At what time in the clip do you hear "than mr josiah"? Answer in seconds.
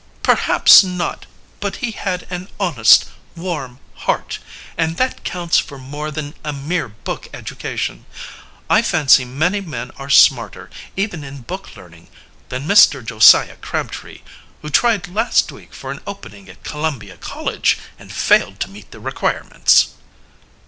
12.49-13.57